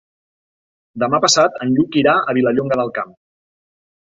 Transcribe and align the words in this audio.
Demà 1.03 1.19
passat 1.27 1.59
en 1.65 1.75
Lluc 1.75 1.99
irà 2.03 2.15
a 2.17 2.35
Vilallonga 2.39 2.81
del 2.83 2.93
Camp. 2.99 3.17